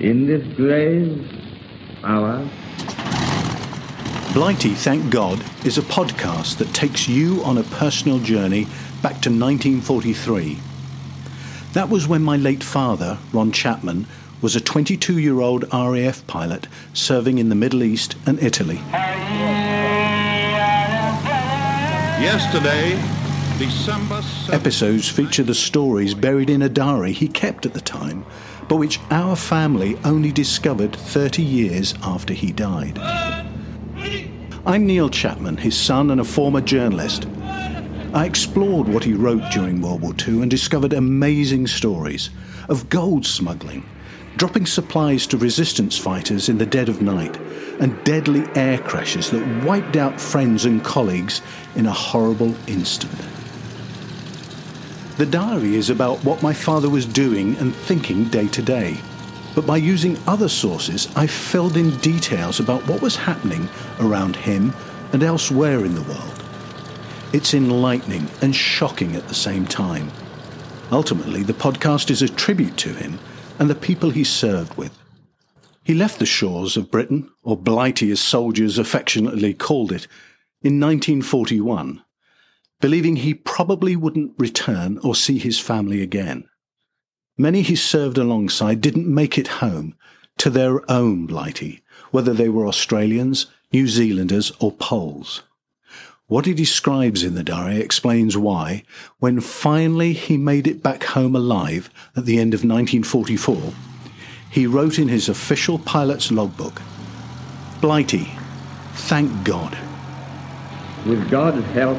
in 0.00 0.26
this 0.26 0.42
grave 0.56 1.28
hour. 2.02 2.48
Blighty, 4.32 4.74
Thank 4.74 5.10
God, 5.10 5.44
is 5.66 5.76
a 5.76 5.82
podcast 5.82 6.56
that 6.58 6.72
takes 6.72 7.08
you 7.08 7.42
on 7.44 7.58
a 7.58 7.62
personal 7.64 8.18
journey 8.18 8.64
back 9.02 9.20
to 9.22 9.30
1943. 9.30 10.58
That 11.72 11.88
was 11.88 12.08
when 12.08 12.22
my 12.22 12.36
late 12.36 12.62
father, 12.64 13.18
Ron 13.32 13.52
Chapman, 13.52 14.06
was 14.40 14.56
a 14.56 14.60
22 14.60 15.18
year 15.18 15.40
old 15.40 15.64
RAF 15.72 16.26
pilot 16.26 16.66
serving 16.94 17.38
in 17.38 17.48
the 17.48 17.54
Middle 17.54 17.82
East 17.82 18.16
and 18.26 18.42
Italy. 18.42 18.76
Yesterday, 22.20 22.94
December 22.94 22.98
7th. 23.00 23.29
Episodes 24.50 25.06
feature 25.06 25.42
the 25.42 25.54
stories 25.54 26.14
buried 26.14 26.48
in 26.48 26.62
a 26.62 26.68
diary 26.70 27.12
he 27.12 27.28
kept 27.28 27.66
at 27.66 27.74
the 27.74 27.80
time, 27.82 28.24
but 28.70 28.76
which 28.76 28.98
our 29.10 29.36
family 29.36 29.98
only 30.02 30.32
discovered 30.32 30.96
30 30.96 31.42
years 31.42 31.92
after 32.02 32.32
he 32.32 32.52
died. 32.52 32.98
I'm 34.64 34.86
Neil 34.86 35.10
Chapman, 35.10 35.58
his 35.58 35.76
son 35.76 36.10
and 36.10 36.22
a 36.22 36.24
former 36.24 36.62
journalist. 36.62 37.26
I 38.14 38.24
explored 38.24 38.88
what 38.88 39.04
he 39.04 39.12
wrote 39.12 39.52
during 39.52 39.82
World 39.82 40.00
War 40.00 40.14
II 40.26 40.40
and 40.40 40.50
discovered 40.50 40.94
amazing 40.94 41.66
stories 41.66 42.30
of 42.70 42.88
gold 42.88 43.26
smuggling, 43.26 43.84
dropping 44.38 44.64
supplies 44.64 45.26
to 45.26 45.36
resistance 45.36 45.98
fighters 45.98 46.48
in 46.48 46.56
the 46.56 46.64
dead 46.64 46.88
of 46.88 47.02
night, 47.02 47.36
and 47.78 48.02
deadly 48.04 48.46
air 48.54 48.78
crashes 48.78 49.30
that 49.30 49.64
wiped 49.66 49.96
out 49.96 50.18
friends 50.18 50.64
and 50.64 50.82
colleagues 50.82 51.42
in 51.76 51.84
a 51.84 51.92
horrible 51.92 52.54
instant. 52.66 53.12
The 55.20 55.26
diary 55.26 55.74
is 55.74 55.90
about 55.90 56.24
what 56.24 56.42
my 56.42 56.54
father 56.54 56.88
was 56.88 57.04
doing 57.04 57.54
and 57.56 57.74
thinking 57.74 58.24
day 58.30 58.48
to 58.48 58.62
day. 58.62 58.96
But 59.54 59.66
by 59.66 59.76
using 59.76 60.16
other 60.26 60.48
sources, 60.48 61.14
I 61.14 61.26
filled 61.26 61.76
in 61.76 61.94
details 61.98 62.58
about 62.58 62.88
what 62.88 63.02
was 63.02 63.16
happening 63.16 63.68
around 63.98 64.34
him 64.34 64.72
and 65.12 65.22
elsewhere 65.22 65.84
in 65.84 65.94
the 65.94 66.00
world. 66.04 66.42
It's 67.34 67.52
enlightening 67.52 68.28
and 68.40 68.56
shocking 68.56 69.14
at 69.14 69.28
the 69.28 69.34
same 69.34 69.66
time. 69.66 70.10
Ultimately, 70.90 71.42
the 71.42 71.52
podcast 71.52 72.10
is 72.10 72.22
a 72.22 72.26
tribute 72.30 72.78
to 72.78 72.94
him 72.94 73.18
and 73.58 73.68
the 73.68 73.74
people 73.74 74.08
he 74.08 74.24
served 74.24 74.78
with. 74.78 74.98
He 75.84 75.92
left 75.92 76.18
the 76.18 76.24
shores 76.24 76.78
of 76.78 76.90
Britain, 76.90 77.30
or 77.42 77.58
Blighty 77.58 78.10
as 78.10 78.20
soldiers 78.20 78.78
affectionately 78.78 79.52
called 79.52 79.92
it, 79.92 80.06
in 80.62 80.80
1941, 80.80 82.02
believing 82.80 83.16
he 83.16 83.34
probably 83.34 83.94
wouldn't 83.94 84.32
return 84.38 84.98
or 84.98 85.14
see 85.14 85.38
his 85.38 85.58
family 85.58 86.02
again. 86.02 86.44
Many 87.36 87.62
he 87.62 87.76
served 87.76 88.18
alongside 88.18 88.80
didn't 88.80 89.12
make 89.12 89.38
it 89.38 89.48
home 89.48 89.94
to 90.38 90.50
their 90.50 90.90
own 90.90 91.26
Blighty, 91.26 91.82
whether 92.10 92.32
they 92.32 92.48
were 92.48 92.66
Australians, 92.66 93.46
New 93.72 93.86
Zealanders, 93.86 94.52
or 94.58 94.72
Poles. 94.72 95.42
What 96.26 96.46
he 96.46 96.54
describes 96.54 97.22
in 97.22 97.34
the 97.34 97.42
diary 97.42 97.80
explains 97.80 98.36
why, 98.36 98.84
when 99.18 99.40
finally 99.40 100.12
he 100.12 100.36
made 100.36 100.66
it 100.66 100.82
back 100.82 101.02
home 101.02 101.34
alive 101.34 101.90
at 102.16 102.24
the 102.24 102.38
end 102.38 102.54
of 102.54 102.60
1944, 102.60 103.72
he 104.50 104.66
wrote 104.66 104.98
in 104.98 105.08
his 105.08 105.28
official 105.28 105.78
pilot's 105.78 106.30
logbook 106.30 106.80
Blighty, 107.80 108.30
thank 108.94 109.44
God. 109.44 109.76
With 111.06 111.30
God's 111.30 111.64
help, 111.72 111.98